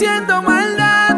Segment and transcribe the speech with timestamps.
[0.00, 1.14] haciendo maldad.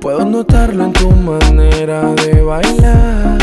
[0.00, 3.38] Puedo notarlo en tu manera de bailar.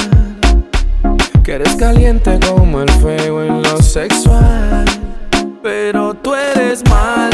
[1.43, 4.85] Que eres caliente como el fuego en lo sexual.
[5.61, 7.32] Pero tú eres mala,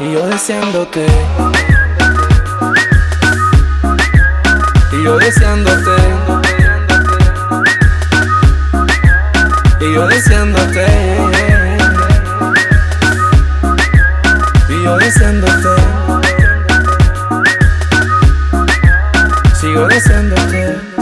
[0.00, 1.06] Y yo deseándote.
[4.92, 5.95] Y yo deseándote.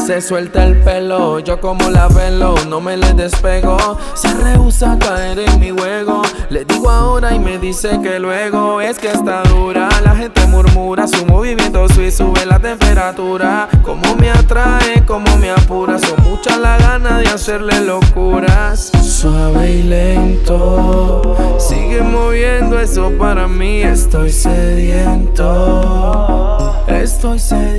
[0.07, 3.99] Se suelta el pelo, yo como la velo, no me le despego.
[4.15, 6.23] Se rehúsa a caer en mi juego.
[6.49, 9.89] Le digo ahora y me dice que luego es que está dura.
[10.05, 13.69] La gente murmura su movimiento y sube la temperatura.
[13.83, 15.99] Como me atrae, como me apura.
[15.99, 18.93] Son muchas las ganas de hacerle locuras.
[19.03, 23.83] Suave y lento, sigue moviendo eso para mí.
[23.83, 25.49] Estoy sediento,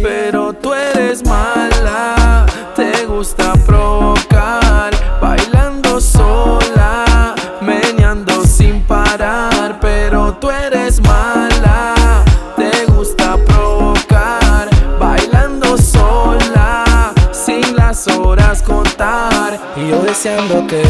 [0.04, 2.46] Pero tú eres mala,
[2.76, 4.94] te gusta provocar.
[5.20, 9.80] Bailando sola, meneando sin parar.
[9.82, 12.24] Pero tú eres mala,
[12.56, 14.70] te gusta provocar.
[15.00, 19.60] Bailando sola, sin las horas contar.
[19.76, 20.84] Y yo deseándote.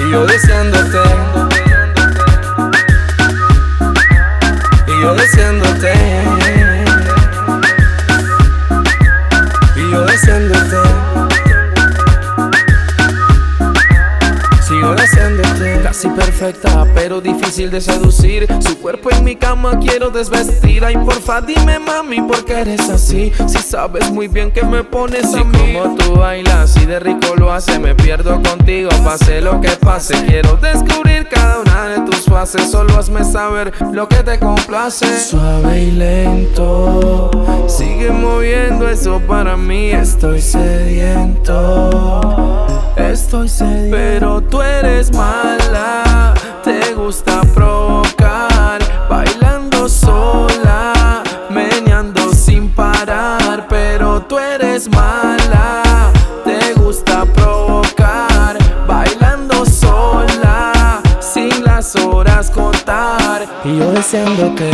[0.00, 0.75] Y yo deseándote.
[15.96, 18.46] Casi perfecta, pero difícil de seducir.
[18.60, 20.84] Su cuerpo en mi cama quiero desvestir.
[20.84, 23.32] Ay, porfa, dime, mami, ¿por qué eres así?
[23.46, 25.72] Si sabes muy bien que me pones a mí.
[25.72, 28.90] como tú bailas y de rico lo hace, me pierdo contigo.
[29.02, 32.70] Pase lo que pase, quiero descubrir cada una de tus fases.
[32.70, 35.18] Solo hazme saber lo que te complace.
[35.18, 37.30] Suave y lento,
[37.68, 39.92] sigue moviendo eso para mí.
[39.92, 41.86] Estoy sediento.
[43.08, 46.34] Pero tú eres mala,
[46.64, 48.80] te gusta provocar.
[49.08, 53.68] Bailando sola, meneando sin parar.
[53.68, 56.10] Pero tú eres mala,
[56.44, 58.58] te gusta provocar.
[58.88, 63.46] Bailando sola, sin las horas contar.
[63.64, 64.70] Y yo deseándote.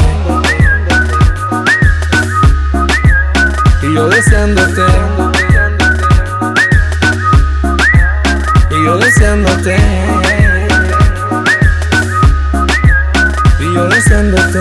[3.82, 4.91] Y yo deseándote.
[14.30, 14.60] Deseándote.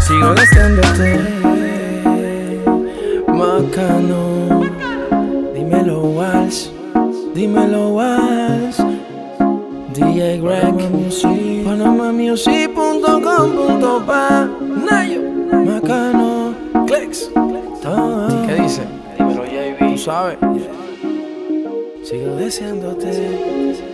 [0.00, 1.20] Sigo deseándote.
[3.28, 4.18] Macano.
[5.54, 6.68] Dímelo, Walsh.
[7.34, 8.80] Dímelo, Walsh.
[9.94, 10.74] DJ Greg.
[11.64, 14.48] Panamamusic.com.pa.
[14.90, 15.20] Nayo.
[15.64, 16.54] Macano.
[16.86, 17.30] Clicks.
[18.46, 18.82] ¿Qué dice?
[19.18, 19.78] Dímelo, JB.
[19.92, 20.38] Tú sabes.
[22.02, 23.87] Sigo deseándote.